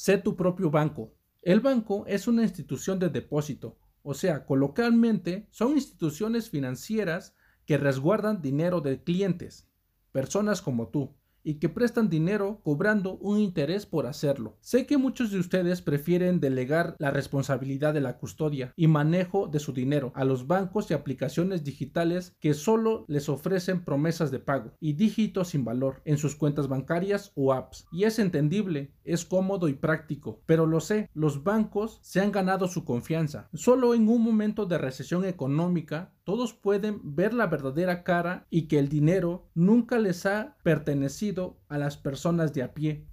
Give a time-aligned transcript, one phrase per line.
[0.00, 1.12] Sé tu propio banco.
[1.42, 8.40] El banco es una institución de depósito, o sea, coloquialmente son instituciones financieras que resguardan
[8.40, 9.68] dinero de clientes,
[10.10, 14.56] personas como tú y que prestan dinero cobrando un interés por hacerlo.
[14.60, 19.60] Sé que muchos de ustedes prefieren delegar la responsabilidad de la custodia y manejo de
[19.60, 24.72] su dinero a los bancos y aplicaciones digitales que solo les ofrecen promesas de pago
[24.80, 27.86] y dígitos sin valor en sus cuentas bancarias o apps.
[27.92, 32.68] Y es entendible, es cómodo y práctico, pero lo sé, los bancos se han ganado
[32.68, 33.48] su confianza.
[33.52, 38.78] Solo en un momento de recesión económica todos pueden ver la verdadera cara y que
[38.78, 43.06] el dinero nunca les ha pertenecido a las personas de a pie.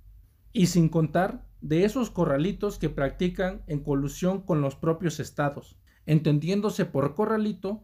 [0.53, 6.85] Y sin contar de esos corralitos que practican en colusión con los propios estados, entendiéndose
[6.85, 7.83] por corralito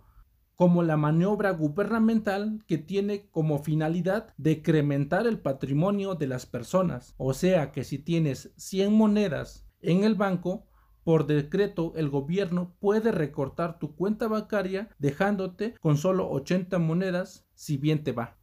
[0.56, 7.16] como la maniobra gubernamental que tiene como finalidad decrementar el patrimonio de las personas.
[7.18, 10.68] O sea que si tienes 100 monedas en el banco,
[11.04, 17.78] por decreto, el gobierno puede recortar tu cuenta bancaria dejándote con solo 80 monedas si
[17.78, 18.38] bien te va.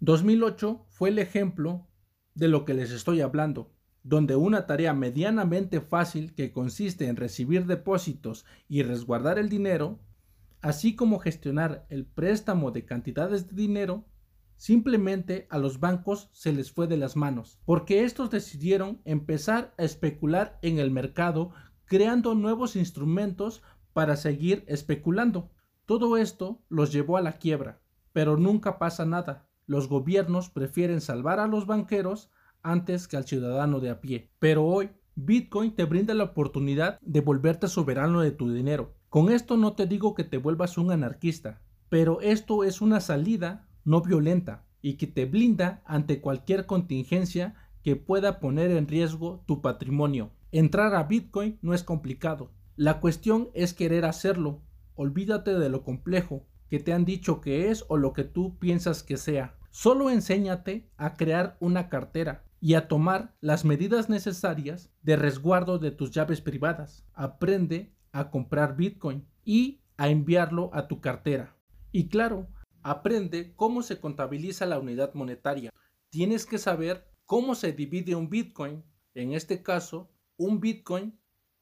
[0.00, 1.86] 2008 fue el ejemplo
[2.34, 7.66] de lo que les estoy hablando, donde una tarea medianamente fácil que consiste en recibir
[7.66, 10.00] depósitos y resguardar el dinero,
[10.60, 14.06] así como gestionar el préstamo de cantidades de dinero,
[14.56, 19.84] simplemente a los bancos se les fue de las manos, porque estos decidieron empezar a
[19.84, 21.52] especular en el mercado
[21.86, 25.50] creando nuevos instrumentos para seguir especulando.
[25.86, 27.80] Todo esto los llevó a la quiebra,
[28.12, 29.48] pero nunca pasa nada.
[29.66, 32.30] Los gobiernos prefieren salvar a los banqueros
[32.62, 34.30] antes que al ciudadano de a pie.
[34.38, 38.94] Pero hoy, Bitcoin te brinda la oportunidad de volverte soberano de tu dinero.
[39.08, 43.68] Con esto no te digo que te vuelvas un anarquista, pero esto es una salida
[43.84, 49.62] no violenta y que te blinda ante cualquier contingencia que pueda poner en riesgo tu
[49.62, 50.32] patrimonio.
[50.52, 52.52] Entrar a Bitcoin no es complicado.
[52.76, 54.62] La cuestión es querer hacerlo.
[54.94, 59.02] Olvídate de lo complejo que te han dicho que es o lo que tú piensas
[59.02, 59.58] que sea.
[59.70, 65.90] Solo enséñate a crear una cartera y a tomar las medidas necesarias de resguardo de
[65.90, 67.04] tus llaves privadas.
[67.12, 71.56] Aprende a comprar Bitcoin y a enviarlo a tu cartera.
[71.92, 72.48] Y claro,
[72.82, 75.70] aprende cómo se contabiliza la unidad monetaria.
[76.10, 78.84] Tienes que saber cómo se divide un Bitcoin.
[79.14, 81.18] En este caso, un Bitcoin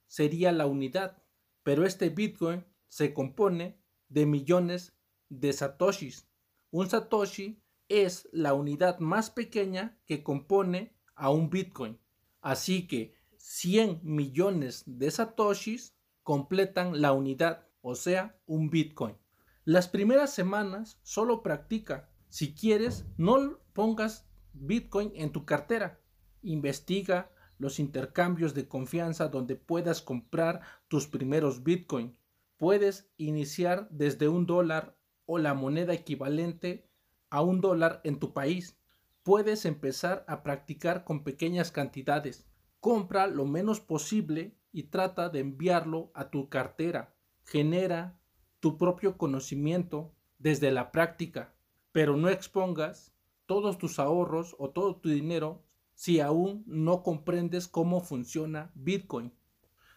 [0.06, 1.22] sería la unidad,
[1.62, 4.96] pero este Bitcoin se compone de millones
[5.28, 6.28] de satoshis.
[6.70, 11.98] Un satoshi es la unidad más pequeña que compone a un Bitcoin.
[12.40, 19.16] Así que 100 millones de satoshis completan la unidad, o sea, un Bitcoin.
[19.64, 22.10] Las primeras semanas solo practica.
[22.28, 26.00] Si quieres, no pongas Bitcoin en tu cartera.
[26.42, 32.16] Investiga los intercambios de confianza donde puedas comprar tus primeros Bitcoin.
[32.56, 36.88] Puedes iniciar desde un dólar o la moneda equivalente
[37.30, 38.78] a un dólar en tu país.
[39.22, 42.46] Puedes empezar a practicar con pequeñas cantidades.
[42.80, 47.14] Compra lo menos posible y trata de enviarlo a tu cartera.
[47.42, 48.18] Genera
[48.60, 51.54] tu propio conocimiento desde la práctica,
[51.92, 53.14] pero no expongas
[53.46, 55.62] todos tus ahorros o todo tu dinero
[55.94, 59.32] si aún no comprendes cómo funciona Bitcoin.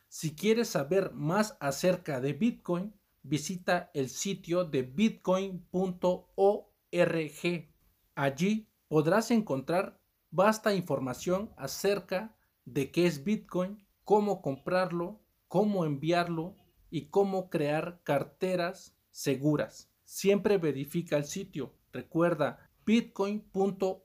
[0.08, 2.94] Si quieres saber más acerca de Bitcoin,
[3.24, 5.64] visita el sitio de bitcoin.org.
[8.16, 10.00] Allí podrás encontrar
[10.32, 12.36] vasta información acerca
[12.66, 16.56] de qué es Bitcoin, cómo comprarlo, cómo enviarlo
[16.90, 19.90] y cómo crear carteras seguras.
[20.04, 21.74] Siempre verifica el sitio.
[21.92, 23.98] Recuerda bitcoin.org.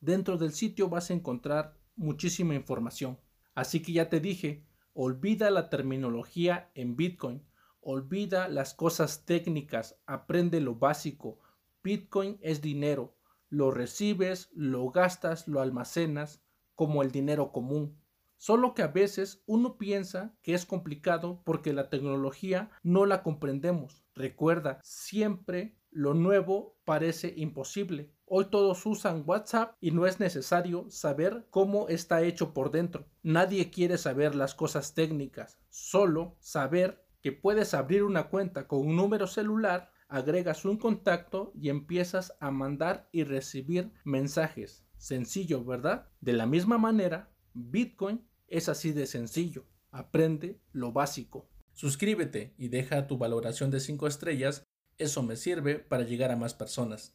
[0.00, 3.18] Dentro del sitio vas a encontrar muchísima información.
[3.54, 4.64] Así que ya te dije,
[4.94, 7.42] olvida la terminología en Bitcoin,
[7.80, 11.40] olvida las cosas técnicas, aprende lo básico.
[11.82, 13.16] Bitcoin es dinero,
[13.48, 16.42] lo recibes, lo gastas, lo almacenas
[16.76, 17.98] como el dinero común.
[18.36, 24.04] Solo que a veces uno piensa que es complicado porque la tecnología no la comprendemos.
[24.14, 28.12] Recuerda, siempre lo nuevo parece imposible.
[28.30, 33.06] Hoy todos usan WhatsApp y no es necesario saber cómo está hecho por dentro.
[33.22, 38.96] Nadie quiere saber las cosas técnicas, solo saber que puedes abrir una cuenta con un
[38.96, 44.84] número celular, agregas un contacto y empiezas a mandar y recibir mensajes.
[44.98, 46.08] Sencillo, ¿verdad?
[46.20, 49.64] De la misma manera, Bitcoin es así de sencillo.
[49.90, 51.48] Aprende lo básico.
[51.72, 54.66] Suscríbete y deja tu valoración de 5 estrellas.
[54.98, 57.14] Eso me sirve para llegar a más personas.